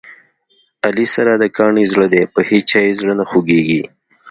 [0.85, 3.81] علي سره د کاڼي زړه دی، په هیچا یې زړه نه خوګېږي.